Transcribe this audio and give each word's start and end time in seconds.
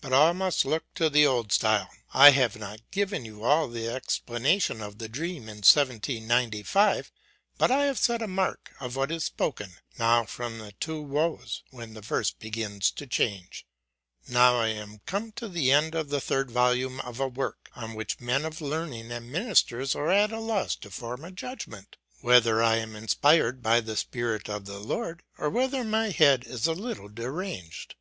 But 0.00 0.12
all 0.12 0.32
must 0.32 0.64
look 0.64 0.84
to 0.94 1.10
the 1.10 1.26
old 1.26 1.50
style. 1.50 1.90
I 2.12 2.30
have 2.30 2.54
not 2.54 2.78
giv 2.92 3.12
en 3.12 3.24
you 3.24 3.42
all 3.42 3.66
the' 3.66 3.88
explanation 3.88 4.80
of 4.80 4.98
the 4.98 5.08
dream 5.08 5.48
in 5.48 5.62
17Q5; 5.62 7.10
but 7.58 7.68
I 7.68 7.86
have 7.86 7.98
set 7.98 8.22
a 8.22 8.28
mark 8.28 8.72
of. 8.78 8.94
what 8.94 9.10
is 9.10 9.24
spoken 9.24 9.72
now 9.98 10.24
from 10.24 10.60
the 10.60 10.70
two 10.78 11.02
woes, 11.02 11.64
when 11.72 11.94
the 11.94 12.00
verse 12.00 12.30
begins 12.30 12.92
to 12.92 13.08
change. 13.08 13.66
Now 14.28 14.56
I 14.56 14.68
am 14.68 15.00
come 15.04 15.32
to 15.32 15.48
the 15.48 15.72
end 15.72 15.96
of 15.96 16.10
the 16.10 16.20
third 16.20 16.48
volume 16.52 17.00
of 17.00 17.18
a 17.18 17.26
work, 17.26 17.70
on 17.74 17.94
which 17.94 18.20
men 18.20 18.44
of 18.44 18.60
learning 18.60 19.10
and 19.10 19.32
ministers 19.32 19.96
are 19.96 20.10
at 20.10 20.30
a 20.30 20.38
loss 20.38 20.76
to 20.76 20.92
form 20.92 21.24
a 21.24 21.32
judgment, 21.32 21.96
whether 22.20 22.62
I 22.62 22.76
am 22.76 22.94
inspired 22.94 23.64
by 23.64 23.80
the 23.80 23.96
Spirit 23.96 24.48
of 24.48 24.66
the 24.66 24.78
Lord, 24.78 25.24
or 25.36 25.50
whether 25.50 25.82
my 25.82 26.10
head 26.10 26.46
is 26.46 26.68
a 26.68 26.72
little 26.72 27.08
deranged. 27.08 27.96